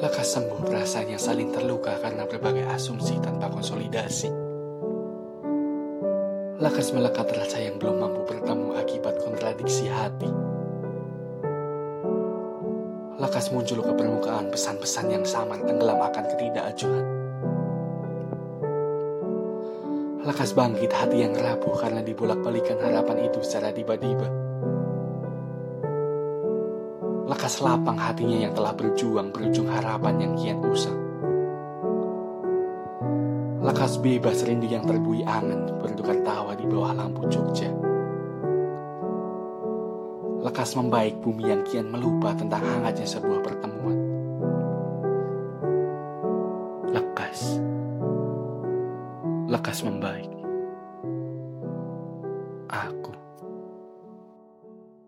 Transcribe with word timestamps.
Lekas 0.00 0.38
sembuh 0.38 0.64
perasaan 0.64 1.12
yang 1.12 1.20
saling 1.20 1.52
terluka 1.52 1.92
karena 2.00 2.24
berbagai 2.24 2.64
asumsi 2.72 3.20
tanpa 3.20 3.52
konsolidasi. 3.52 4.32
Lekas 6.56 6.96
melekat 6.96 7.28
rasa 7.36 7.60
yang 7.60 7.76
belum 7.76 8.00
mampu 8.00 8.24
bertemu 8.24 8.78
akibat 8.80 9.20
kontradiksi 9.20 9.92
hati. 9.92 10.30
Lekas 13.20 13.52
muncul 13.52 13.84
ke 13.84 13.92
permukaan 13.92 14.48
pesan-pesan 14.48 15.06
yang 15.12 15.24
samar 15.28 15.60
tenggelam 15.60 16.00
akan 16.00 16.24
ketidakajuan. 16.32 17.04
Lekas 20.22 20.54
bangkit 20.56 20.94
hati 20.94 21.26
yang 21.26 21.34
rapuh 21.36 21.76
karena 21.76 22.00
dibolak-balikan 22.00 22.78
harapan 22.80 23.26
itu 23.26 23.42
secara 23.42 23.74
tiba-tiba 23.74 24.41
lekas 27.22 27.62
lapang 27.62 27.94
hatinya 27.94 28.48
yang 28.48 28.52
telah 28.54 28.74
berjuang 28.74 29.30
berujung 29.30 29.70
harapan 29.70 30.14
yang 30.18 30.32
kian 30.34 30.58
usang. 30.66 30.98
Lekas 33.62 34.02
bebas 34.02 34.42
rindu 34.42 34.66
yang 34.66 34.82
terbui 34.82 35.22
angin 35.22 35.70
bertukar 35.78 36.18
tawa 36.26 36.58
di 36.58 36.66
bawah 36.66 36.90
lampu 36.98 37.30
Jogja. 37.30 37.70
Lekas 40.42 40.74
membaik 40.74 41.22
bumi 41.22 41.46
yang 41.46 41.62
kian 41.62 41.86
melupa 41.86 42.34
tentang 42.34 42.58
hangatnya 42.58 43.06
sebuah 43.06 43.38
pertemuan. 43.38 43.98
Lekas. 46.90 47.62
Lekas 49.46 49.78
membaik. 49.86 50.32
Aku. 52.66 53.21